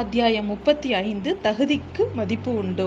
[0.00, 2.84] அத்தியாயம் முப்பத்தி ஐந்து தகுதிக்கு மதிப்பு உண்டு.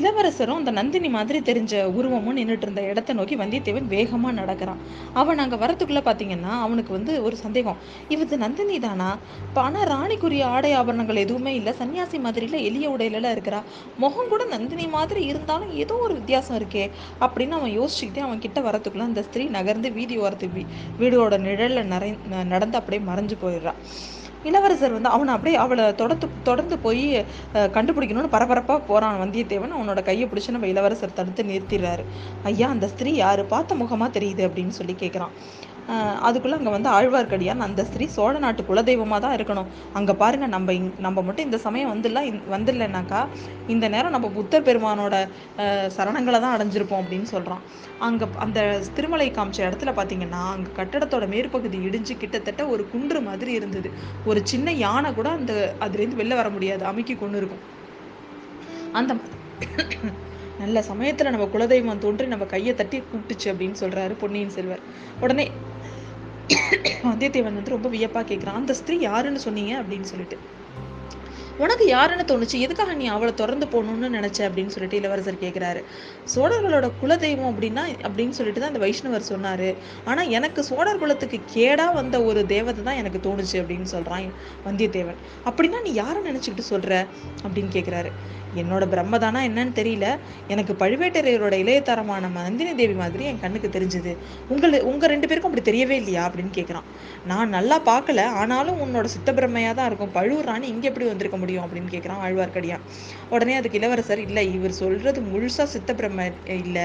[0.00, 4.80] இளவரசரும் அந்த நந்தினி மாதிரி தெரிஞ்ச உருவமும் நின்றுட்டு இருந்த இடத்த நோக்கி வந்தியத்தேவன் வேகமாக நடக்கிறான்.
[5.12, 7.78] அவன் அங்கே வரத்துக்குள்ளே பார்த்தீங்கன்னா அவனுக்கு வந்து ஒரு சந்தேகம்.
[8.08, 9.08] இவது நந்தினி தானா?
[9.46, 11.74] இப்ப ராணிக்குரிய ஆடை ஆபரணங்கள் எதுவுமே இல்லை.
[11.80, 13.62] சன்னியாசி மாதிரியில் எளிய உடையில இருக்கிறா.
[14.04, 16.86] முகம் கூட நந்தினி மாதிரி இருந்தாலும் ஏதோ ஒரு வித்தியாசம் இருக்கே
[17.20, 20.64] அப்படின்னு அவன் யோசிச்சுக்கிட்டே அவன் கிட்ட வரத்துக்குள்ளே அந்த ஸ்திரீ நகர்ந்து வீதி ஓரத்து வீ
[21.02, 22.12] வீடோட நிழலில் நிறை
[22.54, 23.80] நடந்து அப்படியே மறைஞ்சு போயிடுறான்
[24.48, 27.04] இளவரசர் வந்து அவனை அப்படியே அவளை தொடர்ந்து தொடர்ந்து போய்
[27.76, 29.74] கண்டுபிடிக்கணும்னு பரபரப்பாக போறான் வந்தியத்தேவன்.
[29.78, 32.04] அவனோட கையை பிடிச்சி நம்ம இளவரசர் தடுத்து நிறுத்திடுறாரு.
[32.50, 33.44] ஐயா அந்த ஸ்திரீ யாரு?
[33.54, 35.34] பார்த்த முகமா தெரியுது அப்படின்னு சொல்லி கேட்குறான்
[36.26, 39.68] அதுக்குள்ளே அங்கே வந்து ஆழ்வார்க்கடியான் அந்த ஸ்திரீ சோழ நாட்டு குலதெய்வமாக தான் இருக்கணும்.
[39.98, 43.20] அங்கே பாருங்க நம்ம இங் நம்ம மட்டும் இந்த சமயம் வந்துடலாம் வந்துடலனாக்கா
[43.74, 45.14] இந்த நேரம் நம்ம புத்தர் பெருமானோட
[45.96, 47.64] சரணங்களை தான் அடைஞ்சிருப்போம் அப்படின்னு சொல்கிறான்
[48.08, 48.60] அங்கே அந்த
[48.98, 53.90] திருமலை காமிச்ச இடத்துல பார்த்தீங்கன்னா அங்கே கட்டடத்தோட மேற்பகுதி இடிஞ்சு கிட்டத்தட்ட ஒரு குன்று மாதிரி இருந்தது.
[54.30, 55.54] ஒரு சின்ன யானை கூட அந்த
[55.86, 56.84] அதுலேருந்து வெளில வர முடியாது.
[56.92, 57.64] அமுக்கி கொண்டு இருக்கும்.
[59.00, 59.12] அந்த
[60.62, 64.82] நல்ல சமயத்தில் நம்ம குலதெய்வம் தோன்றி நம்ம கையை தட்டி கூப்பிட்டுச்சு அப்படின்னு சொல்கிறாரு பொன்னியின் செல்வர்.
[65.24, 65.44] உடனே
[67.04, 70.36] வந்தியத்தேவன் வந்து ரொம்ப வியப்பா கேட்குறான் அந்த ஸ்திரீ யாருன்னு சொன்னீங்க அப்படின்னு சொல்லிட்டு.
[71.64, 72.56] உனக்கு யாருன்னு தோணுச்சு?
[72.66, 74.38] எதுக்காக நீ அவளை தொடர்ந்து போகணும்னு நினைச்ச?
[74.48, 75.80] அப்படின்னு சொல்லிட்டு இளவரசர் கேட்குறாரு
[76.34, 79.70] சோழர்களோட குலதெய்வம் அப்படின்னா அப்படின்னு சொல்லிட்டு தான் அந்த வைஷ்ணவர் சொன்னாரு.
[80.04, 84.28] ஆனா எனக்கு சோழர் குலத்துக்கு கேடா வந்த ஒரு தேவதை தான் எனக்கு தோணுச்சு அப்படின்னு சொல்றான்
[84.66, 85.18] வந்தியத்தேவன்.
[85.44, 87.06] அப்படின்னா நீ யாரை நினைச்சுக்கிட்டு சொல்ற?
[87.44, 88.12] அப்படின்னு கேட்குறாரு
[88.60, 90.06] என்னோட பிரம்மதானா என்னன்னு தெரியல.
[90.52, 94.12] எனக்கு பழுவேட்டரையரோட இளையதரமான நந்தினி தேவி மாதிரி என் கண்ணுக்கு தெரிஞ்சது.
[94.48, 96.22] உங்களை உங்க ரெண்டு பேருக்கும் அப்படி தெரியவே இல்லையா?
[96.30, 96.88] அப்படின்னு கேட்குறான்
[97.26, 98.24] நான் நல்லா பார்க்கல.
[98.40, 100.12] ஆனாலும் உன்னோட சித்த பிரம்மையா தான் இருக்கும்.
[100.12, 101.48] பழுவூர் ராணி இங்கே எப்படி வந்திருக்க முடியும்?
[101.56, 102.84] அப்படின்னு கேக்குறான் ஆழ்வார்க்கடியான்
[103.30, 106.58] உடனே அதுக்கு இளவரசர் இல்ல இவர் சொல்றது முழுசா சித்தப்பிரம இல்லை.
[106.60, 106.78] இல்ல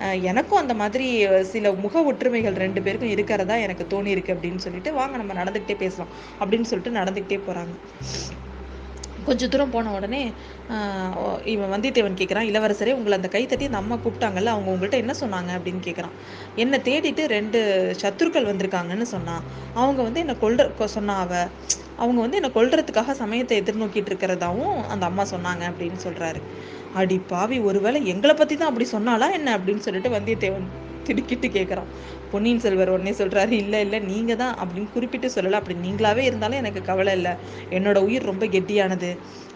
[0.00, 1.06] அஹ் எனக்கும் அந்த மாதிரி
[1.44, 6.12] சில முக ஒற்றுமைகள் ரெண்டு பேருக்கும் இருக்கிறதா எனக்கு தோணி இருக்கு அப்படின்னு சொல்லிட்டு வாங்க நம்ம நடந்துக்கிட்டே பேசலாம்
[6.40, 7.74] அப்படின்னு சொல்லிட்டு நடந்துக்கிட்டே போறாங்க.
[9.28, 10.20] கொஞ்ச தூரம் போன உடனே
[11.44, 15.50] இவன் வந்தியத்தேவன் கேட்குறான் இளவரசரே உங்களை அந்த கை தட்டி அந்த அம்மா கூப்பிட்டாங்கல்ல அவங்க உங்கள்கிட்ட என்ன சொன்னாங்க
[15.58, 16.14] அப்படின்னு கேட்குறான்
[16.56, 17.60] என்னை தேடிட்டு ரெண்டு
[18.00, 19.44] சத்துருக்கள் வந்திருக்காங்கன்னு சொன்னான்.
[19.74, 21.32] அவங்க வந்து என்னை கொல்ற சொன்னாவ சொன்னா அவ
[21.96, 26.40] அவங்க வந்து என்னை கொல்றதுக்காக சமயத்தை எதிர்நோக்கிட்டு இருக்கிறதாவும் அந்த அம்மா சொன்னாங்க அப்படின்னு சொல்கிறாரு
[26.94, 30.68] அடி பாவி ஒருவேளை எங்களை பற்றி தான் அப்படி சொன்னாலா என்ன அப்படின்னு சொல்லிட்டு வந்தியத்தேவன்
[31.08, 31.90] திடுக்கிட்டு கேட்குறான்
[32.32, 35.58] பொன்னியின் செல்வர் உடனே சொல்கிறாரு இல்லை இல்லை நீங்கள் தான் அப்படின்னு குறிப்பிட்டு சொல்லலை.
[35.60, 37.32] அப்படி நீங்களாவே இருந்தாலும் எனக்கு கவலை இல்லை.
[37.76, 39.10] என்னோட உயிர் ரொம்ப கெட்டியானது.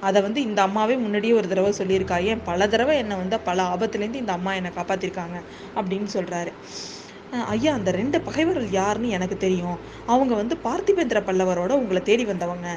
[0.08, 2.16] அதை வந்து இந்த அம்மாவே முன்னாடியே ஒரு தடவை சொல்லியிருக்கா.
[2.30, 5.38] ஏன் பல தடவை என்னை வந்து பல ஆபத்துலேருந்து இந்த அம்மா என்னை காப்பாத்திருக்காங்க
[5.78, 6.52] அப்படின்னு சொல்கிறாரு
[7.52, 9.76] ஐயா அந்த ரெண்டு பகைவர்கள் யாருன்னு எனக்கு தெரியும்.
[10.12, 12.68] அவங்க வந்து பார்த்திபேந்திர பல்லவரோட உங்களை தேடி வந்தவங்க.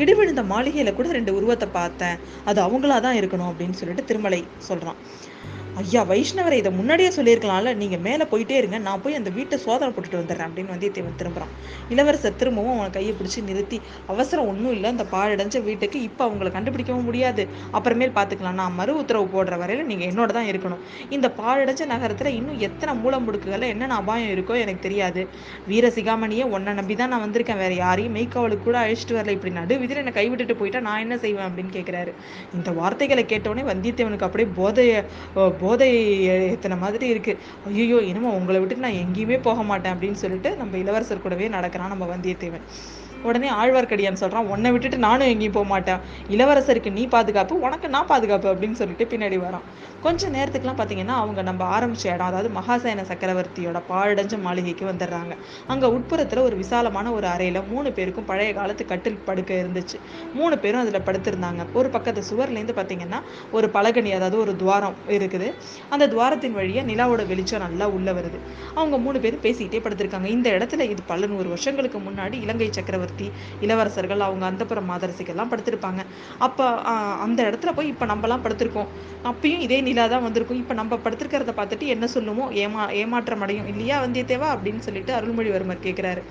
[0.00, 2.16] இடிவிழுந்த மாளிகையில் கூட ரெண்டு உருவத்தை பார்த்தேன்.
[2.50, 4.98] அது அவங்களா தான் இருக்கணும் அப்படின்னு சொல்லிட்டு திருமலை சொல்கிறான்
[5.78, 7.70] ஐயா வைஷ்ணவரை இதை முன்னாடியே சொல்லியிருக்கலாம்ல.
[7.80, 8.78] நீங்கள் மேலே போயிட்டே இருங்க.
[8.86, 11.52] நான் போய் அந்த வீட்டை சோதனை போட்டுட்டு வந்துடுறேன் அப்படின்னு வந்தியத்தேவன் திரும்புகிறான்
[11.92, 13.78] இளவரசர் திரும்பவும் அவனை கையை பிடிச்சி நிறுத்தி
[14.12, 17.44] அவசரம் ஒன்றும் இல்லை அந்த பாழடைஞ்ச வீட்டுக்கு இப்போ அவங்கள கண்டுபிடிக்கவும் முடியாது.
[17.76, 18.58] அப்புறமேல் பார்த்துக்கலாம்.
[18.62, 20.82] நான் மறு உத்தரவு போடுற வரையில் நீங்கள் என்னோட தான் இருக்கணும்.
[21.16, 23.28] இந்த பாழடைஞ்ச நகரத்தில் இன்னும் எத்தனை மூலம்
[23.70, 25.22] என்னென்ன அபாயம் இருக்கோ எனக்கு தெரியாது.
[25.70, 27.60] வீர சிகாமணியை ஒன்றை நம்பி தான் நான் வந்திருக்கேன்.
[27.64, 29.34] வேற யாரையும் மெய்க்காவலுக்கு கூட அழைச்சிட்டு வரல.
[29.38, 32.12] இப்படி நடு விதிர என்னை கைவிட்டுட்டு போயிட்டா நான் என்ன செய்வேன் அப்படின்னு கேட்குறாரு
[32.58, 35.04] இந்த வார்த்தைகளை கேட்டவுடனே வந்தியத்தேவனுக்கு அப்படியே போதைய
[35.62, 35.88] போதை
[36.54, 37.40] எத்தனை மாதிரி இருக்குது
[37.80, 42.08] ஐயோ இனிமேல் உங்களை விட்டுட்டு நான் எங்கேயுமே போக மாட்டேன் அப்படின்னு சொல்லிட்டு நம்ம இளவரசர் கூடவே நடக்கிறான் நம்ம
[42.14, 42.66] வந்தியத்தேவன்.
[43.22, 46.00] உடனே ஆழ்வார்க்கடியான் சொல்கிறான் உன்னை விட்டுட்டு நானும் எங்கேயும் போக மாட்டேன்.
[46.28, 49.66] இளவரசருக்கு நீ பாதுகாப்பு உனக்கு நான் பாதுகாப்பு அப்படின்னு சொல்லிட்டு பின்னாடி வரான்.
[50.04, 55.32] கொஞ்சம் நேரத்துக்குலாம் பார்த்தீங்கன்னா அவங்க நம்ம ஆரம்பிச்ச இடம் அதாவது மகாசேன சக்கரவர்த்தியோட பாழடைஞ்ச மாளிகைக்கு வந்துடுறாங்க.
[55.66, 59.98] அங்கே உட்புறத்தில் ஒரு விசாலமான ஒரு அறையில் மூணு பேருக்கும் பழைய காலத்து கட்டில் படுக்கை இருந்துச்சு.
[60.34, 61.64] மூணு பேரும் அதில் படுத்திருந்தாங்க.
[61.72, 63.20] ஒரு பக்கத்து சுவர்லேருந்து பார்த்தீங்கன்னா
[63.52, 65.50] ஒரு பலகனி அதாவது ஒரு துவாரம் இருக்குது.
[65.90, 68.40] அந்த துவாரத்தின் வழியே நிலாவோட வெளிச்சம் நல்லா உள்ளே வருது.
[68.74, 70.24] அவங்க மூணு பேரும் பேசிக்கிட்டே படுத்திருக்காங்க.
[70.36, 73.08] இந்த இடத்துல இது பல நூறு வருஷங்களுக்கு முன்னாடி இலங்கை சக்கரவர்த்தி
[73.60, 76.00] இளவரசர்கள் அவங்க அந்தப்புற மாதரசிகள்லாம் படுத்திருப்பாங்க.
[76.40, 76.58] அப்ப
[77.24, 78.90] அந்த இடத்துல போய் இப்ப நம்மலாம் படுத்திருக்கோம்.
[79.24, 80.56] அப்பயும் இதே நிலா தான் வந்திருக்கும்.
[80.56, 82.44] இப்ப நம்ம படுத்திருக்கிறத பார்த்துட்டு என்ன சொல்லுமோ?
[82.62, 83.66] ஏமா ஏமாற்றம் அடையும்.
[83.66, 84.48] இல்லையா வந்தியத்தேவா?
[84.54, 86.22] அப்படின்னு சொல்லிட்டு அருள்மொழிவர்மர் கேட்குறாரு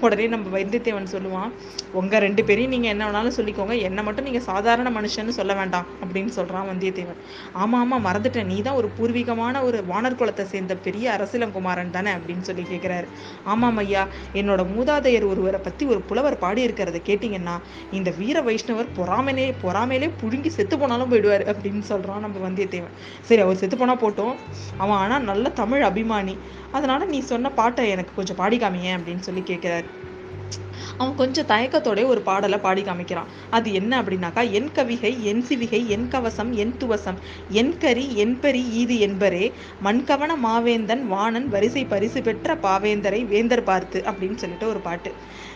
[0.00, 1.50] உடனே நம்ம வந்தியத்தேவன் சொல்லுவான்
[1.92, 3.80] உங்கள் ரெண்டு பேரையும் நீங்கள் என்ன வேணாலும் சொல்லிக்கோங்க.
[3.80, 7.20] என்னை மட்டும் நீங்கள் சாதாரண மனுஷன்னு சொல்ல வேண்டாம் அப்படின்னு சொல்கிறான் வந்தியத்தேவன்.
[7.52, 8.46] ஆமாம் ஆமாம் மறந்துட்டேன்.
[8.46, 13.06] நீ தான் ஒரு பூர்வீகமான ஒரு வானர் குலத்தை சேர்ந்த பெரிய அரசிலங்குமாரன் தானே அப்படின்னு சொல்லி கேட்குறாரு
[13.44, 17.56] ஆமாம் ஐயா என்னோட மூதாதையர் ஒருவரை பற்றி ஒரு புலவர் பாடியிருக்கிறத கேட்டிங்கன்னா
[17.90, 22.94] இந்த வீர வைஷ்ணவர் பொறாமையிலே பொறாமையிலே புழுங்கி செத்து போனாலும் போயிடுவாரு அப்படின்னு சொல்கிறான் நம்ம வந்தியத்தேவன்.
[23.20, 24.34] சரி அவர் செத்து போனால் போட்டோம்.
[24.76, 26.36] அவன் ஆனால் நல்ல தமிழ் அபிமானி.
[26.72, 29.86] அதனால் நீ சொன்ன பாட்டை எனக்கு கொஞ்சம் பாடி அப்படின்னு சொல்லி கேட்குறாரு
[30.98, 33.30] அவன் கொஞ்சம் தயக்கத்தோட ஒரு பாடலை பாடி காமிக்கிறான்.
[33.50, 37.18] அது என்ன அப்படின்னாக்கா என் கவிகை என் சிவிகை என் கவசம் என் துவசம்
[37.60, 39.52] என் கரி என் பரி ஈது என்பரே
[39.84, 45.12] மண்கவன மாவேந்தன் வாணன் வரிசை பரிசு பெற்ற பாவேந்தரை வேந்தர் பார்த்து அப்படின்னு சொல்லிட்டு ஒரு பாட்டு.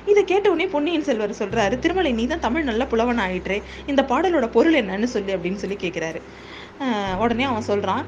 [0.07, 4.47] இதை கேட்ட உடனே பொன்னியின் செல்வர் சொல்றாரு திருமலை நீ தான் தமிழ் நல்ல புலவன் ஆயிற்றே இந்த பாடலோட
[4.53, 6.21] பொருள் என்னன்னு சொல்லி அப்படின்னு சொல்லி கேட்கிறாரு
[7.19, 8.07] உடனே அவன் சொல்கிறான்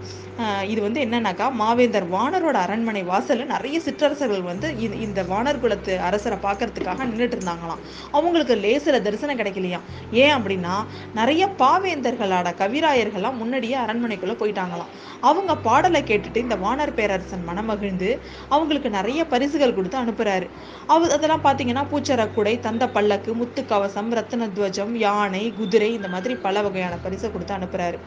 [0.68, 6.38] இது வந்து என்னன்னாக்கா மாவேந்தர் வானரோட அரண்மனை வாசலில் நிறைய சிற்றரசர்கள் வந்து இந்த- இந்த வானர் குலத்து அரசரை
[6.42, 7.78] பார்க்கறதுக்காக நின்றுட்டு இருந்தாங்களாம்.
[8.10, 9.80] அவங்களுக்கு லேசில் தரிசனம் கிடைக்கலையாம்
[10.12, 10.84] ஏன் அப்படின்னா
[11.14, 14.86] நிறைய பாவேந்தர்களோட கவிராயர்கள்லாம் முன்னாடியே அரண்மனைக்குள்ளே போயிட்டாங்களாம்.
[15.20, 18.18] அவங்க பாடலை கேட்டுட்டு இந்த வானர் பேரரசன் மனமகிழ்ந்து
[18.48, 20.48] அவங்களுக்கு நிறைய பரிசுகள் கொடுத்து அனுப்புறாரு.
[20.86, 26.94] அவ அதெல்லாம் பார்த்தீங்கன்னா பூச்சரக்குடை தந்த பல்லக்கு முத்து கவசம் துவஜம் யானை குதிரை இந்த மாதிரி பல வகையான
[27.02, 27.98] பரிசை கொடுத்து அனுப்புறாரு.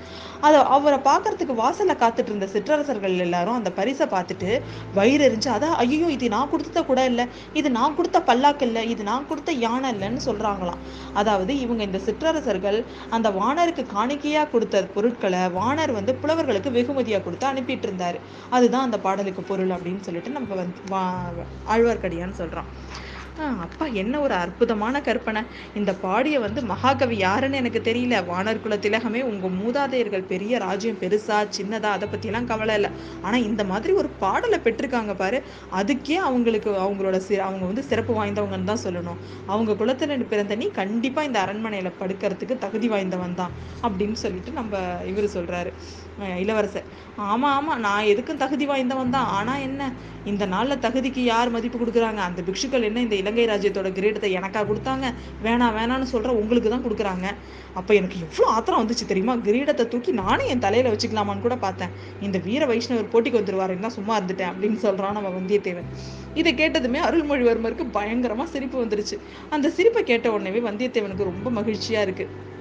[0.58, 4.62] அவரை பார்க்கறதுக்கு வாசலில் காத்துட்டு இருந்த சிற்றரசர்கள் எல்லாரும் அந்த பரிசை பார்த்துட்டு
[4.94, 7.26] வயிறு எரிஞ்சு அதான் ஐயோ இது நான் கொடுத்த கூட இல்லை.
[7.54, 8.90] இது நான் கொடுத்த பல்லாக்கு இல்லை.
[8.90, 10.82] இது நான் கொடுத்த யானை இல்லைன்னு சொல்கிறாங்களாம்
[11.14, 17.84] அதாவது இவங்க இந்த சிற்றரசர்கள் அந்த வானருக்கு காணிக்கையாக கொடுத்த பொருட்களை வானர் வந்து புலவர்களுக்கு வெகுமதியாக கொடுத்து அனுப்பிட்டு
[17.84, 18.20] இருந்தார்.
[18.50, 22.70] அதுதான் அந்த பாடலுக்கு பொருள் அப்படின்னு சொல்லிட்டு நம்ம வந்து வா- ஆழ்வார்க்கடியான்னு சொல்கிறான்
[23.38, 25.42] அப்பா என்ன ஒரு அற்புதமான கற்பனை.
[25.76, 28.16] இந்த பாடிய வந்து மகாகவி யாருன்னு எனக்கு தெரியல.
[28.26, 32.92] வானர் குல திலகமே உங்க மூதாதையர்கள் பெரிய ராஜ்யம் பெருசா சின்னதா அதை பற்றிலாம் கவலை இல்லை.
[33.22, 35.40] ஆனா இந்த மாதிரி ஒரு பாடலை பெற்றிருக்காங்க பாரு.
[35.72, 39.20] அதுக்கே அவங்களுக்கு அவங்களோட சி அவங்க வந்து சிறப்பு வாய்ந்தவங்கன்னு தான் சொல்லணும்.
[39.48, 43.52] அவங்க குலத்துல பிறந்த நீ கண்டிப்பா இந்த அரண்மனையில படுக்கிறதுக்கு தகுதி வாய்ந்தவன் தான்
[43.84, 44.74] அப்படின்னு சொல்லிட்டு நம்ம
[45.06, 45.74] இவர் சொல்றாரு.
[46.44, 46.88] இளவரசர்.
[47.32, 49.30] ஆமாம் ஆமாம் நான் எதுக்கும் தகுதி வாய்ந்தவன் தான்.
[49.38, 49.92] ஆனால் என்ன?
[50.32, 52.22] இந்த நாளில் தகுதிக்கு யார் மதிப்பு கொடுக்குறாங்க?
[52.30, 55.06] அந்த பிக்ஷுக்கள் என்ன இந்த இலங்கை ராஜ்யத்தோட கிரீடத்தை எனக்காக கொடுத்தாங்க?
[55.46, 57.28] வேணாம் வேணாம்னு சொல்கிற உங்களுக்கு தான் கொடுக்குறாங்க.
[57.80, 59.36] அப்போ எனக்கு எவ்வளோ ஆத்திரம் வந்துச்சு தெரியுமா?
[59.48, 61.94] கிரீடத்தை தூக்கி நானும் என் தலையில் வச்சுக்கலாமான்னு கூட பார்த்தேன்.
[62.28, 65.90] இந்த வீர வைஷ்ணவர் போட்டிக்கு வந்துருவாருன்னு தான் சும்மா இருந்துட்டேன் அப்படின்னு சொல்கிறான் நம்ம வந்தியத்தேவன்.
[66.42, 69.18] இதை கேட்டதுமே அருள்மொழிவர்மருக்கு பயங்கரமாக சிரிப்பு வந்துருச்சு.
[69.58, 72.52] அந்த சிரிப்பை கேட்ட உடனே வந்தியத்தேவனுக்கு ரொம்ப மகிழ்ச்சியாக இருக்குது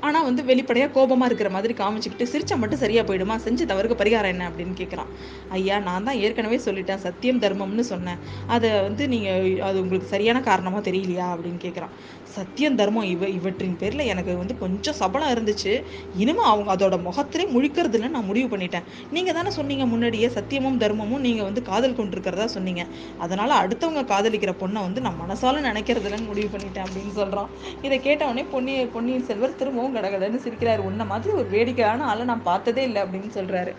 [0.00, 3.36] ஆனால் கோ- வந்து வெளிப்படையாக கோபமாக இருக்கிற மாதிரி காமிச்சுக்கிட்டு சிரிச்சா மட்டும் சரியாக போயிடுமா?
[3.36, 5.10] செஞ்ச தவறுக்கு பரிகாரம் என்ன அப்படின்னு கேட்குறான்
[5.48, 8.18] ஐயா நான் தான் ஏற்கனவே சொல்லிட்டேன் சத்தியம் தர்மம்னு சொன்னேன்.
[8.46, 11.26] அதை வந்து நீங்கள் அது உங்களுக்கு சரியான காரணமாக தெரியலையா?
[11.34, 15.82] அப்படின்னு கேட்குறான் சத்தியம் தர்மம் இவ இவற்றின் பேரில் எனக்கு வந்து கொஞ்சம் சபலம் இருந்துச்சு.
[16.16, 18.82] இனிமே அவங்க அதோட முகத்திலே முழிக்கிறது நான் முடிவு பண்ணிட்டேன்.
[19.10, 22.86] நீங்கள் தானே சொன்னீங்க முன்னாடியே சத்தியமும் தர்மமும் நீங்கள் வந்து காதல் கொண்டிருக்கிறதா சொன்னீங்க.
[23.18, 27.48] அதனால் அடுத்தவங்க காதலிக்கிற பொண்ணை வந்து நான் மனசால நினைக்கிறதுலன்னு முடிவு பண்ணிட்டேன் அப்படின்னு சொல்கிறான்
[27.82, 28.46] இதை கேட்ட உடனே
[28.94, 30.78] பொன்னியின் செல்வர் திரும்பவும் கடகடன்னு சிரிக்கிறாரு.
[30.78, 33.72] உன்ன மாதிரி ஒரு வேடிக்கையான ஆளை நான் பார்த்ததே இல்லை அப்படின்னு சொல்றாரு.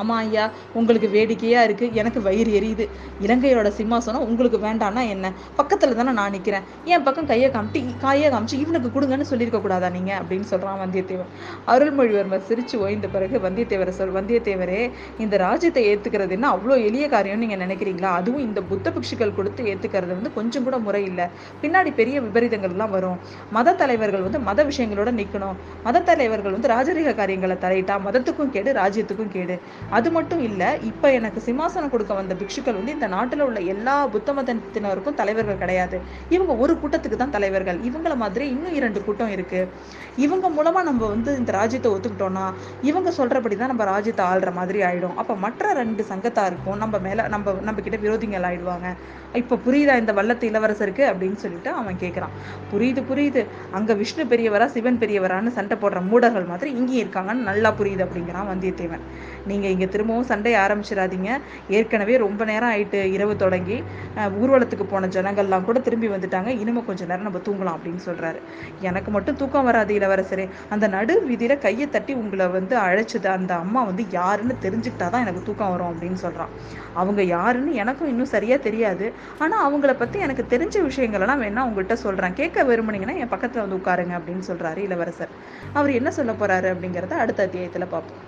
[0.00, 1.86] ஆமா ஐயா உங்களுக்கு வேடிக்கையா இருக்கு.
[1.94, 2.84] எனக்கு வயிறு எரியுது.
[3.26, 5.32] இலங்கையோட சிம்மாசனம் உங்களுக்கு வேண்டாம்னா என்ன?
[5.58, 6.66] பக்கத்துல தானே நான் நிக்கிறேன்.
[6.84, 10.12] என் பக்கம் கையை காமிட்டு காயை காமிச்சு இவனுக்கு கொடுங்கன்னு சொல்லியிருக்க கூடாதா நீங்க?
[10.20, 11.32] அப்படின்னு சொல்றான் வந்தியத்தேவன்.
[11.66, 17.56] அருள்மொழிவர்மர் சிரிச்சு ஓய்ந்த பிறகு வந்தியத்தேவரை சொல் வந்தியத்தேவரே இந்த ராஜ்யத்தை ஏத்துக்கிறது என்ன அவ்வளோ எளிய காரியம்னு நீங்க
[17.56, 18.12] நினைக்கிறீங்களா?
[18.20, 21.26] அதுவும் இந்த புத்த பிக்ஷுக்கள் கொடுத்து ஏத்துக்கிறது வந்து கொஞ்சம் கூட முறை இல்லை.
[21.62, 23.18] பின்னாடி பெரிய விபரீதங்கள்லாம் வரும்.
[23.50, 28.70] மத தலைவர்கள் வந்து மத மத விஷயங்களோட நிற்கணும் மத தலைவர்கள் வந்து ராஜரீக காரியங்களை தலையிட்டா மதத்துக்கும் கேடு
[28.78, 29.56] ராஜ்யத்துக்கும் கேடு.
[29.96, 34.32] அது மட்டும் இல்லை இப்போ எனக்கு சிம்மாசனம் கொடுக்க வந்த பிக்ஷுக்கள் வந்து இந்த நாட்டில் உள்ள எல்லா புத்த
[34.38, 35.98] மதத்தினருக்கும் தலைவர்கள் கிடையாது.
[36.36, 37.78] இவங்க ஒரு கூட்டத்துக்கு தான் தலைவர்கள்.
[37.90, 39.60] இவங்கள மாதிரி இன்னும் இரண்டு கூட்டம் இருக்கு.
[40.26, 42.46] இவங்க மூலமா நம்ம வந்து இந்த ராஜ்யத்தை ஒத்துக்கிட்டோம்னா
[42.90, 45.16] இவங்க சொல்றபடி தான் நம்ம ராஜ்யத்தை ஆள்ற மாதிரி ஆயிடும்.
[45.22, 48.88] அப்ப மற்ற ரெண்டு சங்கத்தாருக்கும் நம்ம மேல நம்ம நம்ம கிட்ட விரோதிகள் ஆயிடுவாங்க.
[49.42, 52.34] இப்ப புரியுதா இந்த வல்லத்து இளவரசருக்கு அப்படின்னு சொல்லிட்டு அவன் கேட்குறான்
[52.72, 53.42] புரியுது புரியுது.
[53.78, 58.46] அங்க விஷ்ணு பெரிய பெரியவரா சிவன் பெரியவரான்னு சண்டை போடுற மூடர்கள் மாதிரி இங்கேயும் இருக்காங்கன்னு நல்லா புரியுது அப்படிங்கிறான்
[58.50, 59.02] வந்தியத்தேவன்.
[59.50, 61.30] நீங்கள் இங்கே திரும்பவும் சண்டை ஆரம்பிச்சிடாதீங்க.
[61.76, 63.76] ஏற்கனவே ரொம்ப நேரம் ஆயிட்டு இரவு தொடங்கி
[64.42, 66.52] ஊர்வலத்துக்கு போன ஜனங்கள்லாம் கூட திரும்பி வந்துட்டாங்க.
[66.62, 68.40] இனிமே கொஞ்சம் நேரம் நம்ம தூங்கலாம் அப்படின்னு சொல்கிறாரு
[68.90, 70.46] எனக்கு மட்டும் தூக்கம் வராது இளவரசரே.
[70.76, 75.44] அந்த நடு வீதியில் கையை தட்டி உங்களை வந்து அழைச்சது அந்த அம்மா வந்து யாருன்னு தெரிஞ்சுக்கிட்டா தான் எனக்கு
[75.50, 76.54] தூக்கம் வரும் அப்படின்னு சொல்கிறான்
[77.02, 79.08] அவங்க யாருன்னு எனக்கும் இன்னும் சரியாக தெரியாது.
[79.44, 84.16] ஆனால் அவங்கள பற்றி எனக்கு தெரிஞ்ச விஷயங்களெல்லாம் வேணால் உங்கள்கிட்ட சொல்கிறேன் கேட்க விரும்புனீங்கன்னா என் பக்கத்தில் வந்து உட்காருங்க
[84.28, 85.28] அப்படின்னு சொல்றாரு இளவரசர்.
[85.72, 88.26] அவர் என்ன சொல்ல போறாரு அப்படிங்கறத அடுத்த அத்தியாயத்துல பார்ப்போம்.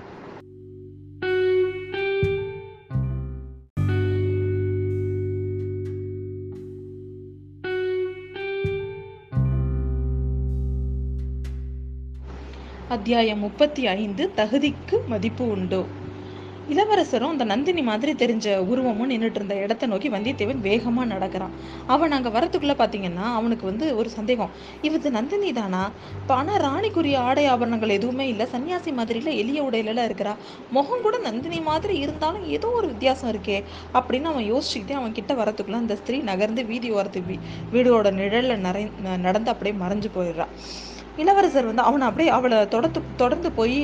[12.89, 15.85] அத்தியாயம் முப்பத்தி ஐந்து தகுதிக்கு மதிப்பு உண்டு.
[16.73, 21.55] இளவரசரும் அந்த நந்தினி மாதிரி தெரிஞ்ச உருவமும் நின்றுட்டு இருந்த இடத்த நோக்கி வந்தியத்தேவன் வேகமாக நடக்கிறான்.
[21.95, 24.53] அவன் அங்கே வரத்துக்குள்ளே பார்த்தீங்கன்னா அவனுக்கு வந்து ஒரு சந்தேகம்.
[24.89, 25.83] இவது நந்தினி தானா?
[26.21, 28.47] இப்ப ராணிக்குரிய ஆடை ஆபரணங்கள் எதுவுமே இல்லை.
[28.55, 30.35] சன்னியாசி மாதிரியில் எளிய உடையிலலாம் இருக்கிறா.
[30.77, 33.59] முகம் கூட நந்தினி மாதிரி இருந்தாலும் ஏதோ ஒரு வித்தியாசம் இருக்கே
[33.99, 37.37] அப்படின்னு அவன் யோசிச்சுக்கிட்டே அவன் கிட்ட வரத்துக்குள்ள அந்த ஸ்திரீ நகர்ந்து வீதி ஓரத்து வீ
[37.75, 38.85] வீடோட நிழலில் நிறை
[39.27, 40.55] நடந்து அப்படியே மறைஞ்சு போயிடுறான்
[41.17, 43.79] இளவரசர் வந்து அவனை அப்படியே அவளை தொடர்ந்து தொடர்ந்து போய்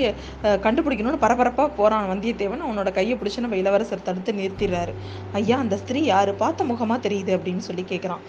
[0.66, 2.64] கண்டுபிடிக்கணும்னு பரபரப்பாக போகிறான் வந்தியத்தேவன்.
[2.66, 4.94] அவனோட கையை பிடிச்சி நம்ம இளவரசர் தடுத்து நிறுத்திடுறாரு.
[5.32, 6.34] ஐயா அந்த ஸ்திரீ யாரு?
[6.34, 8.22] பார்த்த முகமா தெரியுது அப்படின்னு சொல்லி கேட்குறான்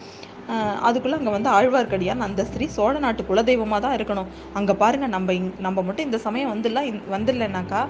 [0.87, 4.29] அதுக்குள்ளே அங்கே வந்து ஆழ்வார்க்கடியான் அந்த ஸ்திரீ சோழ நாட்டு குலதெய்வமாக தான் இருக்கணும்.
[4.57, 7.81] அங்கே பாருங்கள் நம்ம இங் நம்ம மட்டும் இந்த சமயம் வந்துடலாம் வந்துடலனாக்கா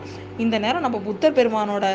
[0.46, 1.86] இந்த நேரம் நம்ம புத்தர் பெருமானோட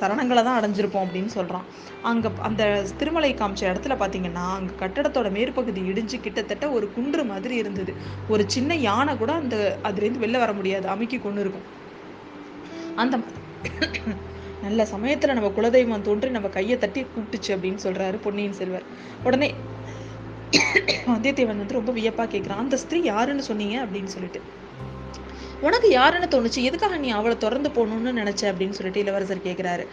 [0.00, 1.66] சரணங்களை தான் அடைஞ்சிருப்போம் அப்படின்னு சொல்கிறான்
[2.10, 2.62] அங்கே அந்த
[3.00, 7.94] திருமலை காமிச்ச இடத்துல பார்த்தீங்கன்னா அங்கே கட்டடத்தோட மேற்பகுதி இடிஞ்சு கிட்டத்தட்ட ஒரு குன்று மாதிரி இருந்தது.
[8.34, 9.56] ஒரு சின்ன யானை கூட அந்த
[9.88, 10.86] அதுலேருந்து வெளில வர முடியாது.
[10.94, 11.66] அமைக்கி கொண்டு இருக்கும்.
[13.02, 13.16] அந்த
[14.64, 18.86] நல்ல சமயத்தில் நம்ம குலதெய்வம் தோன்றி நம்ம கையை தட்டி கூப்பிட்டுச்சு அப்படின்னு சொல்கிறாரு பொன்னியின் செல்வர்.
[19.26, 19.48] உடனே
[21.06, 23.76] வந்தியத்தேவன் வந்து ரொம்ப வியப்பா கேட்குறான் அந்த ஸ்திரீ யாருன்னு சொன்னீங்க?
[23.84, 24.40] அப்படின்னு சொல்லிட்டு.
[25.60, 26.60] உனக்கு யாருன்னு தோணுச்சு?
[26.62, 28.42] எதுக்காக நீ அவளை திறந்து போகணும்னு நினைச்ச?
[28.42, 29.84] அப்படின்னு சொல்லிட்டு இளவரசர் கேட்குறாரு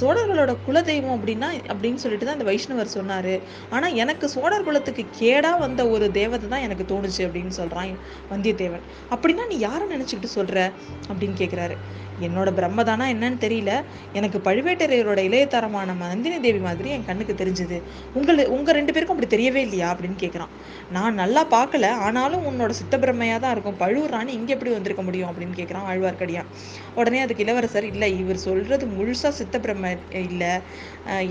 [0.00, 3.40] சோழர்களோட குலதெய்வம் அப்படின்னா அப்படின்னு சொல்லிட்டு தான் அந்த வைஷ்ணவர் சொன்னார்.
[3.70, 7.94] ஆனால் எனக்கு சோழர் குலத்துக்கு கேடாக வந்த ஒரு தேவதை தான் எனக்கு தோணுச்சு அப்படின்னு சொல்கிறான்
[8.30, 10.72] வந்தியத்தேவன் அப்படின்னா நீ யாரை நினச்சிக்கிட்டு சொல்கிற
[11.08, 11.76] அப்படின்னு கேட்குறாரு
[12.20, 13.72] என்னோட பிரம்மதானா என்னன்னு தெரியல.
[14.12, 17.78] எனக்கு பழுவேட்டரையரோட இளையதரமான நந்தினி தேவி மாதிரி என் கண்ணுக்கு தெரிஞ்சது.
[18.18, 19.88] உங்களு உங்க ரெண்டு பேருக்கும் அப்படி தெரியவே இல்லையா?
[19.94, 20.52] அப்படின்னு கேட்குறான்
[20.96, 23.76] நான் நல்லா பார்க்கல ஆனாலும் உன்னோட சித்த பிரம்மையா தான் இருக்கும்.
[23.76, 25.30] பழுவூர் ராணி இங்க எப்படி வந்திருக்க முடியும்?
[25.30, 26.50] அப்படின்னு கேட்குறான் ஆழ்வார்க்கடியான்.
[26.94, 30.52] உடனே அதுக்கு இளவரசர் இல்லை இவர் சொல்றது முழுசா சித்த பிரம்ம இல்லை.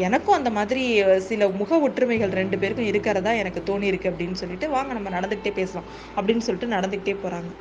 [0.07, 0.83] எனக்கும் அந்த மாதிரி
[1.29, 5.89] சில முக ஒற்றுமைகள் ரெண்டு பேருக்கும் இருக்கிறதா எனக்கு தோணி இருக்கு அப்படின்னு சொல்லிட்டு வாங்க நம்ம நடந்துக்கிட்டே பேசலாம்
[6.15, 7.51] அப்படின்னு சொல்லிட்டு நடந்துக்கிட்டே போறாங்க.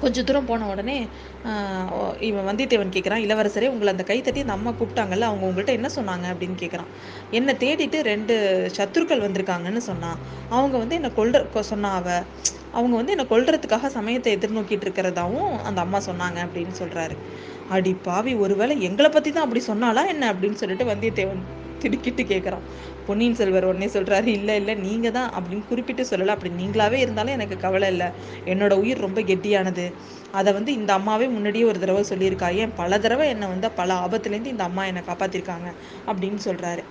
[0.00, 0.96] கொஞ்ச தூரம் போன உடனே
[1.92, 6.26] ஓ- இவன் வந்தியத்தேவன் கேட்குறான் இளவரசரே உங்களை அந்த கைத்தட்டி அந்த அம்மா கூப்பிட்டாங்கல்ல அவங்க உங்கள்கிட்ட என்ன சொன்னாங்க
[6.32, 6.90] அப்படின்னு கேட்குறான்
[7.30, 8.34] என்னை தேடிட்டு ரெண்டு
[8.76, 10.18] சத்துருக்கள் வந்திருக்காங்கன்னு சொன்னான்.
[10.50, 12.08] அவங்க வந்து என்னை கொல்ற சொன்னாவ சொன்னா அவ
[12.72, 17.14] அவங்க வந்து என்னை கொல்றதுக்காக சமயத்தை எதிர்நோக்கிட்டு இருக்கிறதாவும் அந்த அம்மா சொன்னாங்க அப்படின்னு சொல்றாரு.
[17.68, 21.42] அடி பாவி ஒருவேளை எங்களை பத்தி தான் அப்படி சொன்னாலா என்ன அப்படின்னு சொல்லிட்டு வந்தியத்தேவன்
[21.78, 22.64] திடுக்கிட்டு கேட்குறான்
[23.06, 26.34] பொன்னியின் செல்வர் உடனே சொல்கிறாரு இல்லை இல்லை நீங்கள் தான் அப்படின்னு குறிப்பிட்டு சொல்லலை.
[26.36, 28.08] அப்படி நீங்களாவே இருந்தாலும் எனக்கு கவலை இல்லை.
[28.52, 29.86] என்னோட உயிர் ரொம்ப கெட்டியானது.
[30.40, 32.50] அதை வந்து இந்த அம்மாவே முன்னாடியே ஒரு தடவை சொல்லியிருக்கா.
[32.62, 35.70] ஏன் பல தடவை என்னை வந்து பல ஆபத்துலேருந்து இந்த அம்மா என்னை காப்பாத்திருக்காங்க
[36.10, 36.84] அப்படின்னு சொல்கிறாரு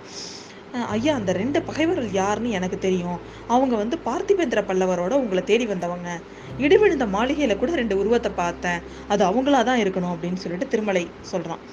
[0.94, 3.20] ஐயா அந்த ரெண்டு பகைவர்கள் யாருன்னு எனக்கு தெரியும்.
[3.54, 6.08] அவங்க வந்து பார்த்திபேந்திர பல்லவரோட உங்களை தேடி வந்தவங்க.
[6.64, 8.82] இடிவிழுந்த மாளிகையில கூட ரெண்டு உருவத்தை பார்த்தேன்.
[9.12, 11.64] அது அவங்களா தான் இருக்கணும் அப்படின்னு சொல்லிட்டு திருமலை சொல்றான்.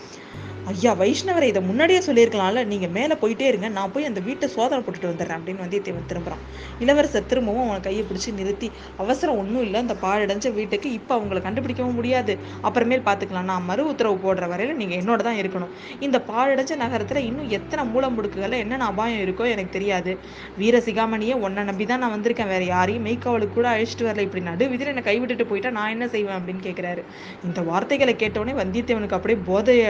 [0.72, 2.62] ஐயா வைஷ்ணவரை இதை முன்னாடியே சொல்லியிருக்கலாம்ல.
[2.72, 3.68] நீங்கள் மேலே போயிட்டே இருங்க.
[3.78, 6.42] நான் போய் அந்த வீட்டை சோதனை போட்டுட்டு வந்துடுறேன் அப்படின்னு வந்தியத்தேவன் திரும்புகிறான்
[6.84, 8.68] இளவரசர் திரும்பவும் அவனை கையை பிடிச்சி நிறுத்தி
[9.04, 9.80] அவசரம் ஒன்றும் இல்லை.
[9.86, 12.34] அந்த பாழடைஞ்ச வீட்டுக்கு இப்போ அவங்கள கண்டுபிடிக்கவும் முடியாது.
[12.70, 13.48] அப்புறமேல் பார்த்துக்கலாம்.
[13.52, 15.72] நான் மறு உத்தரவு போடுற வரையில் நீங்கள் என்னோட தான் இருக்கணும்.
[16.08, 20.14] இந்த பாழடைஞ்ச நகரத்தில் இன்னும் எத்தனை மூலம் முடுக்குகளில் என்னென்ன அபாயம் இருக்கோ எனக்கு தெரியாது.
[20.60, 22.52] வீர சிகாமணியை ஒன்றை நம்பி தான் நான் வந்திருக்கேன்.
[22.56, 24.28] வேறு யாரையும் மெய்க்காவலுக்கு கூட அழைச்சிட்டு வரல.
[24.30, 27.04] இப்படி நடு விதிர என்னை கைவிட்டுட்டு போயிட்டா நான் என்ன செய்வேன் அப்படின்னு கேட்குறாரு
[27.48, 29.82] இந்த வார்த்தைகளை கேட்டவொடனே வந்தியத்தேவனுக்கு அப்படியே போதைய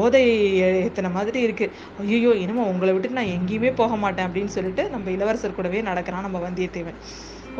[0.00, 0.22] போதை
[0.88, 5.58] எத்தனை மாதிரி இருக்குது ஐயோ இனிமே உங்களை விட்டுட்டு நான் எங்கேயுமே போக மாட்டேன் அப்படின்னு சொல்லிட்டு நம்ம இளவரசர்
[5.58, 6.98] கூடவே நடக்கிறான் நம்ம வந்தியத்தேவன்.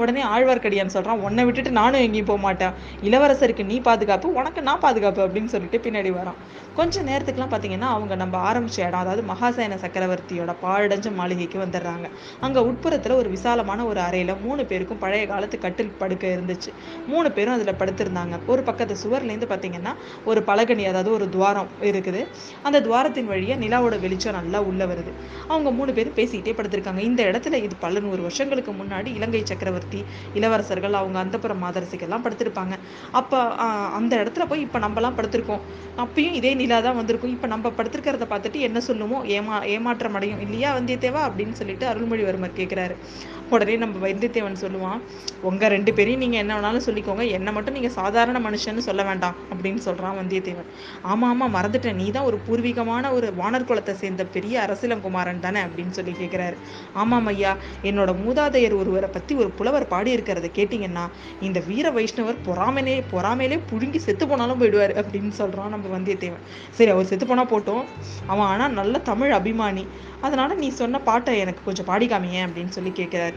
[0.02, 2.75] உடனே ஆழ்வார்க்கடியான் சொல்கிறான் உன்னை விட்டுட்டு நானும் எங்கேயும் போக மாட்டேன்.
[3.09, 6.38] இளவரசருக்கு நீ பாதுகாப்பு உனக்கு நான் பாதுகாப்பு அப்படின்னு சொல்லிட்டு பின்னாடி வரான்.
[6.78, 12.07] கொஞ்சம் நேரத்துக்குலாம் பார்த்தீங்கன்னா அவங்க நம்ம ஆரம்பிச்ச இடம் அதாவது மகாசேன சக்கரவர்த்தியோட பாழடைஞ்ச மாளிகைக்கு வந்துடுறாங்க.
[12.47, 16.71] அங்கே உட்புறத்தில் ஒரு விசாலமான ஒரு அறையில் மூணு பேருக்கும் பழைய காலத்து கட்டில் படுக்கை இருந்துச்சு.
[17.12, 18.37] மூணு பேரும் அதில் படுத்திருந்தாங்க.
[18.52, 19.95] ஒரு பக்கத்து சுவர்லேருந்து பார்த்தீங்கன்னா
[20.30, 22.23] ஒரு பலகனி அதாவது ஒரு துவாரம் இருக்குது.
[22.69, 25.12] அந்த துவாரத்தின் வழியாக நிலாவோட வெளிச்சம் நல்லா உள்ளே வருது.
[25.52, 27.02] அவங்க மூணு பேரும் பேசிக்கிட்டே படுத்திருக்காங்க.
[27.11, 29.89] இந்த இடத்துல இது பல நூறு வருஷங்களுக்கு முன்னாடி இலங்கை சக்கரவர்த்தி
[30.38, 32.75] இளவரசர்கள் அவங்க அந்தப்புற மாதரசிகள்லாம் படுத்திருப்பாங்க.
[33.20, 33.38] அப்போ
[33.99, 35.62] அந்த இடத்துல போய் இப்போ நம்மலாம் படுத்திருக்கோம்.
[35.97, 37.35] அப்பயும் இதே நிலா தான் வந்திருக்கும்.
[37.37, 39.18] இப்போ நம்ம படுத்திருக்கிறத பார்த்துட்டு என்ன சொல்லுமோ?
[39.37, 40.40] ஏமா ஏமாற்றம் அடையும்.
[40.40, 41.23] இல்லையா வந்தியத்தேவா?
[41.28, 42.97] அப்படின்னு சொல்லிட்டு அருள்மொழிவர்மர் கேட்குறாரு
[43.57, 45.00] உடனே நம்ம வந்தியத்தேவன் சொல்லுவான்
[45.49, 47.25] உங்கள் ரெண்டு பேரையும் நீங்கள் என்ன வேணாலும் சொல்லிக்கோங்க.
[47.37, 50.69] என்னை மட்டும் நீங்கள் சாதாரண மனுஷன்னு சொல்ல வேண்டாம் அப்படின்னு சொல்கிறான் வந்தியத்தேவன்.
[51.12, 51.99] ஆமாம் ஆமாம் மறந்துட்டேன்.
[52.02, 56.57] நீ தான் ஒரு பூர்வீகமான ஒரு வானர் குலத்தை சேர்ந்த பெரிய அரசிலங்குமாரன் தானே அப்படின்னு சொல்லி கேட்குறாரு
[57.02, 57.52] ஆமாம் ஐயா
[57.90, 61.04] என்னோட மூதாதையர் ஒருவரை பற்றி ஒரு புலவர் பாடியிருக்கிறத கேட்டிங்கன்னா
[61.49, 66.45] இந்த வீர வைஷ்ணவர் பொறாமையிலே பொறாமையிலே புழுங்கி செத்து போனாலும் போயிடுவார் அப்படின்னு சொல்கிறான் நம்ம வந்தியத்தேவன்.
[66.78, 67.85] சரி அவர் செத்து போனால் போட்டோம்.
[68.33, 69.87] அவன் ஆனால் நல்ல தமிழ் அபிமானி.
[70.26, 73.37] அதனால நீ சொன்ன பாட்டை எனக்கு கொஞ்சம் பாடிக்காமியே அப்படின்னு சொல்லி கேட்குறாரு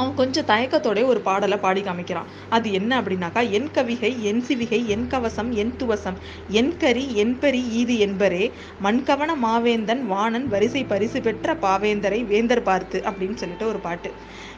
[0.00, 2.28] அவன் கொஞ்சம் தயக்கத்தோட ஒரு பாடலை பாடி காமிக்கிறான்.
[2.56, 6.18] அது என்ன அப்படின்னாக்கா என் கவிகை என் சிவிகை என் கவசம் என் துவசம்
[6.60, 8.44] என் கரி என் பரி ஈது என்பரே
[8.86, 14.10] மண்கவன மாவேந்தன் வாணன் வரிசை பரிசு பெற்ற பாவேந்தரை வேந்தர் பார்த்து அப்படின்னு சொல்லிட்டு ஒரு பாட்டு.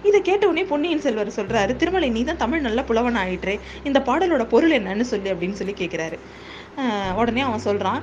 [0.09, 3.55] இதை கேட்ட உடனே பொன்னியின் செல்வர் சொல்றாரு திருமலை நீ தான் தமிழ் நல்ல புலவன் ஆயிற்றே
[3.89, 6.17] இந்த பாடலோட பொருள் என்னன்னு சொல்லி அப்படின்னு சொல்லி கேட்கிறாரு
[7.15, 8.03] உடனே அவன் சொல்கிறான்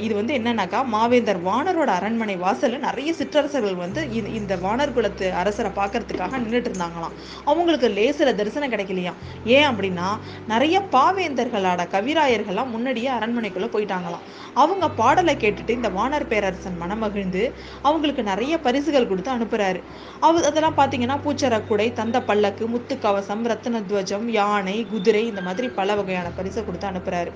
[0.00, 5.72] இது வந்து என்னன்னாக்கா மாவேந்தர் வானரோட அரண்மனை வாசலில் நிறைய சிற்றரசர்கள் வந்து இந்த- இந்த வானர் குலத்து அரசரை
[5.76, 7.14] பார்க்கறதுக்காக நின்றுட்டு இருந்தாங்களாம்.
[7.44, 9.18] அவங்களுக்கு லேசில் தரிசனம் கிடைக்கலையாம்.
[9.44, 10.08] ஏன் அப்படின்னா
[10.48, 14.24] நிறைய பாவேந்தர்களோட கவிராயர்கள்லாம் முன்னாடியே அரண்மனைக்குள்ளே போயிட்டாங்களாம்.
[14.54, 17.52] அவங்க பாடலை கேட்டுட்டு இந்த வானர் பேரரசன் மனமகிழ்ந்து
[17.82, 19.82] அவங்களுக்கு நிறைய பரிசுகள் கொடுத்து அனுப்புகிறாரு
[20.20, 25.68] அவ அதெல்லாம் பார்த்தீங்கன்னா பூச்சர குடை தந்த பல்லக்கு முத்து கவசம் ரத்தின துவஜம் யானை குதிரை இந்த மாதிரி
[25.68, 27.32] பல வகையான பரிசை கொடுத்து அனுப்புகிறாரு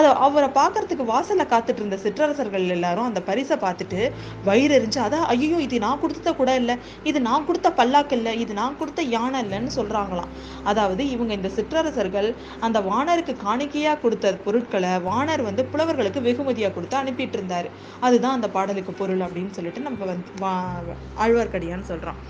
[0.00, 4.10] அதை அவரை பார்க்கறதுக்கு வாசல்ல காத்துட்டு இருந்த சிற்றரசர்கள் எல்லாரும் அந்த பரிசை பார்த்துட்டு
[4.44, 6.76] வயிறு எரிஞ்சு அதான் ஐயோ இது நான் கொடுத்த கூட இல்லை.
[7.04, 8.40] இது நான் கொடுத்த பல்லாக்கு இல்லை.
[8.40, 10.30] இது நான் கொடுத்த யானை இல்லைன்னு சொல்றாங்களாம்.
[10.64, 17.38] அதாவது இவங்க இந்த சிற்றரசர்கள் அந்த வானருக்கு காணிக்கையா கொடுத்த பொருட்களை வானர் வந்து புலவர்களுக்கு வெகுமதியா கொடுத்து அனுப்பிட்டு
[17.40, 17.70] இருந்தாரு.
[18.00, 22.20] அதுதான் அந்த பாடலுக்கு பொருள் அப்படின்னு சொல்லிட்டு நம்ம வந்து வா- ஆழ்வார்க்கடியான்னு சொல்றோம்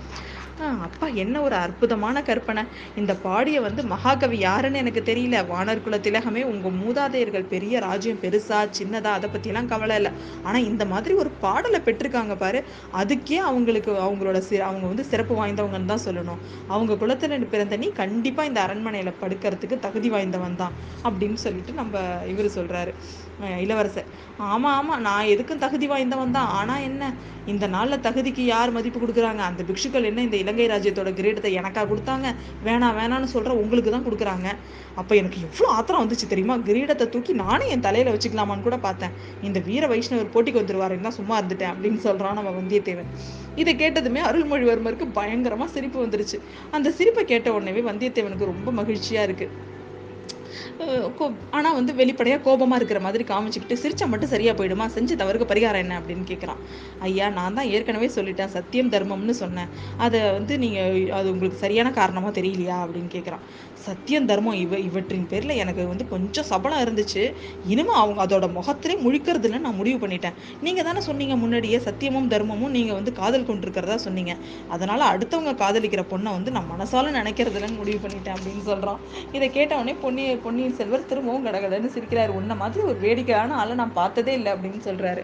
[0.85, 2.63] அப்பா என்ன ஒரு அற்புதமான கற்பனை.
[2.99, 5.37] இந்த பாடிய வந்து மகாகவி யாருன்னு எனக்கு தெரியல.
[5.51, 10.11] வானர் குல திலகமே உங்க மூதாதையர்கள் பெரிய ராஜ்யம் பெருசா சின்னதா அதை பற்றிலாம் கவலை இல்லை.
[10.47, 12.61] ஆனா இந்த மாதிரி ஒரு பாடலை பெற்றிருக்காங்க பாரு.
[13.01, 16.41] அதுக்கே அவங்களுக்கு அவங்களோட சி அவங்க வந்து சிறப்பு வாய்ந்தவங்கன்னு தான் சொல்லணும்.
[16.73, 20.75] அவங்க குலத்துல பிறந்த நீ கண்டிப்பா இந்த அரண்மனையில படுக்கிறதுக்கு தகுதி வாய்ந்தவன் தான்
[21.07, 21.97] அப்படின்னு சொல்லிட்டு நம்ம
[22.33, 22.93] இவர் சொல்றாரு.
[23.65, 24.09] இளவரசர்.
[24.53, 26.49] ஆமா ஆமா நான் எதுக்கும் தகுதி வாய்ந்தவன் தான்.
[26.59, 27.03] ஆனா என்ன?
[27.51, 29.41] இந்த நாள்ல தகுதிக்கு யார் மதிப்பு கொடுக்குறாங்க?
[29.49, 32.27] அந்த பிக்ஷுக்கள் என்ன இந்த இலங்கை ராஜ்யத்தோட கிரீடத்தை எனக்காக கொடுத்தாங்க.
[32.65, 34.47] வேணாம் வேணாம்னு சொல்கிற உங்களுக்கு தான் கொடுக்குறாங்க.
[34.99, 36.55] அப்போ எனக்கு எவ்வளோ ஆத்திரம் வந்துச்சு தெரியுமா?
[36.69, 39.13] கிரீடத்தை தூக்கி நானே என் தலையில் வச்சுக்கலாமான்னு கூட பார்த்தேன்.
[39.47, 43.09] இந்த வீர வைஷ்ணவர் போட்டிக்கு வந்துருவாருன்னு தான் சும்மா இருந்துட்டேன் அப்படின்னு சொல்கிறான் நம்ம வந்தியத்தேவன்.
[43.61, 46.39] இதை கேட்டதுமே அருள்மொழிவர்மருக்கு பயங்கரமாக சிரிப்பு வந்துருச்சு.
[46.77, 49.69] அந்த சிரிப்பை கேட்ட உடனே வந்தியத்தேவனுக்கு ரொம்ப மகிழ்ச்சியாக இருக்குது
[51.51, 54.85] ஆனால் கோ- வந்து வெளிப்படையாக கோபமாக இருக்கிற மாதிரி காமிச்சுக்கிட்டு சிரிச்சா மட்டும் சரியாக போயிடுமா?
[54.85, 56.61] செஞ்ச தவறுக்கு பரிகாரம் என்ன அப்படின்னு கேட்குறான்
[56.99, 59.69] ஐயா நான் தான் ஏற்கனவே சொல்லிட்டேன் சத்தியம் தர்மம்னு சொன்னேன்.
[59.97, 62.77] அதை வந்து நீங்கள் அது உங்களுக்கு சரியான காரணமாக தெரியலையா?
[62.83, 63.43] அப்படின்னு கேட்குறான்
[63.73, 67.33] சத்தியம் தர்மம் இவ இவற்றின் பேரில் எனக்கு வந்து கொஞ்சம் சபலம் இருந்துச்சு.
[67.67, 70.33] இனிமே அவங்க அதோட முகத்திலே முழிக்கிறதுல நான் முடிவு பண்ணிட்டேன்.
[70.61, 74.35] நீங்கள் தானே சொன்னீங்க முன்னாடியே சத்தியமும் தர்மமும் நீங்கள் வந்து காதல் கொண்டிருக்கிறதா சொன்னீங்க.
[74.69, 78.99] அதனால் அடுத்தவங்க காதலிக்கிற பொண்ணை வந்து நான் மனசால நினைக்கிறதுலன்னு முடிவு பண்ணிட்டேன் அப்படின்னு சொல்கிறான்
[79.31, 79.93] இதை கேட்ட உடனே
[80.43, 82.27] பொன்னியின் செல்வர் திரும்பவும் கடகடன்னு சிரிக்கிறாரு.
[82.27, 85.21] உன்ன மாதிரி ஒரு வேடிக்கையான ஆளை நான் பார்த்ததே இல்லை அப்படின்னு சொல்றாரு.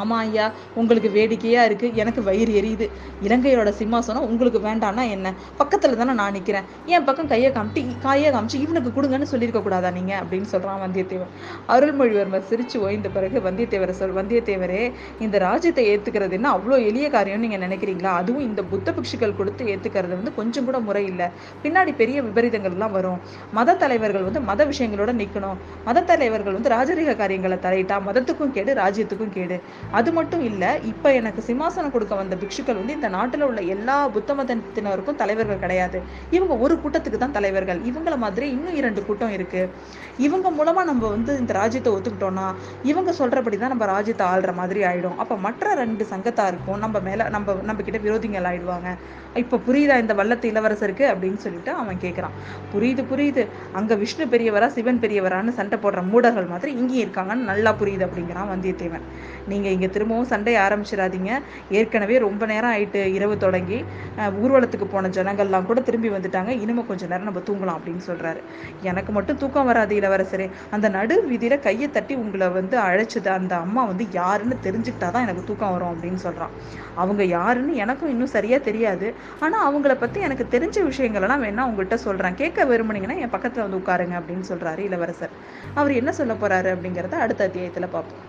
[0.00, 1.90] ஆமா ஐயா உங்களுக்கு வேடிக்கையா இருக்கு.
[1.94, 2.88] எனக்கு வயிறு எரியுது.
[3.22, 5.34] இலங்கையோட சிம்மாசனம் உங்களுக்கு வேண்டாம்னா என்ன?
[5.58, 6.66] பக்கத்துல தானே நான் நிக்கிறேன்.
[6.86, 10.22] என் பக்கம் கையை காமிட்டு காயை காமிச்சு இவனுக்கு கொடுங்கன்னு சொல்லியிருக்க கூடாதா நீங்க?
[10.22, 11.32] அப்படின்னு சொல்றான் வந்தியத்தேவன்.
[11.68, 17.60] அருள்மொழிவர்மர் சிரிச்சு ஓய்ந்த பிறகு வந்தியத்தேவரை சொல் வந்தியத்தேவரே இந்த ராஜ்யத்தை ஏத்துக்கிறது என்ன அவ்வளோ எளிய காரியம்னு நீங்க
[17.66, 18.12] நினைக்கிறீங்களா?
[18.20, 21.26] அதுவும் இந்த புத்த பிக்ஷுக்கள் கொடுத்து ஏத்துக்கிறது வந்து கொஞ்சம் கூட முறை இல்லை.
[21.62, 23.20] பின்னாடி பெரிய விபரீதங்கள்லாம் வரும்.
[23.52, 28.70] மத தலைவர்கள் வந்து மத மத விஷயங்களோட நிற்கணும் மத தலைவர்கள் வந்து ராஜரீக காரியங்களை தலையிட்டா மதத்துக்கும் கேடு
[28.80, 29.56] ராஜ்யத்துக்கும் கேடு.
[29.98, 34.34] அது மட்டும் இல்லை இப்போ எனக்கு சிம்மாசனம் கொடுக்க வந்த பிக்ஷுக்கள் வந்து இந்த நாட்டில் உள்ள எல்லா புத்த
[34.38, 35.98] மதத்தினருக்கும் தலைவர்கள் கிடையாது.
[36.36, 37.80] இவங்க ஒரு கூட்டத்துக்கு தான் தலைவர்கள்.
[37.90, 39.62] இவங்கள மாதிரி இன்னும் இரண்டு கூட்டம் இருக்கு.
[40.28, 42.46] இவங்க மூலமா நம்ம வந்து இந்த ராஜ்யத்தை ஒத்துக்கிட்டோம்னா
[42.92, 45.18] இவங்க சொல்றபடி தான் நம்ம ராஜ்யத்தை ஆள்ற மாதிரி ஆயிடும்.
[45.24, 48.90] அப்போ மற்ற ரெண்டு சங்கத்தாருக்கும் நம்ம மேல நம்ம நம்ம கிட்ட விரோதிகள் ஆயிடுவாங்க.
[49.42, 52.34] இப்போ புரியுதா இந்த வல்லத்து இளவரசருக்கு அப்படின்னு சொல்லிட்டு அவன் கேட்குறான்
[52.72, 53.42] புரியுது புரியுது.
[53.78, 59.04] அங்கே விஷ்ணு பெரியவரா சிவன் பெரியவரான்னு சண்டை போடுற மூடர்கள் மாதிரி இங்கேயும் இருக்காங்கன்னு நல்லா புரியுது அப்படிங்கிறான் வந்தியத்தேவன்.
[59.52, 61.30] நீங்கள் இங்கே திரும்பவும் சண்டையை ஆரம்பிச்சிடாதீங்க.
[61.78, 63.78] ஏற்கனவே ரொம்ப நேரம் ஆயிட்டு இரவு தொடங்கி
[64.42, 66.50] ஊர்வலத்துக்கு போன ஜனங்கள்லாம் கூட திரும்பி வந்துட்டாங்க.
[66.64, 68.40] இனிமே கொஞ்சம் நேரம் நம்ம தூங்கலாம் அப்படின்னு சொல்கிறாரு
[68.90, 70.48] எனக்கு மட்டும் தூக்கம் வராது இளவரசரே.
[70.76, 75.44] அந்த நடு வீதியில் கையை தட்டி உங்களை வந்து அழைச்சது அந்த அம்மா வந்து யாருன்னு தெரிஞ்சுக்கிட்டா தான் எனக்கு
[75.50, 76.54] தூக்கம் வரும் அப்படின்னு சொல்கிறான்
[77.02, 79.06] அவங்க யாருன்னு எனக்கும் இன்னும் சரியாக தெரியாது.
[79.40, 82.34] ஆனா அவங்கள பத்தி எனக்கு தெரிஞ்ச விஷயங்களெல்லாம் வேணா உங்கள்கிட்ட சொல்றேன்.
[82.34, 85.30] கேட்க விரும்புனீங்கன்னா என் பக்கத்துல வந்து உட்காருங்க அப்படின்னு சொல்றாரு இளவரசர்.
[85.74, 88.22] அவர் என்ன சொல்ல போறாரு அப்படிங்கிறத அடுத்த அத்தியாயத்துல பார்ப்போம்.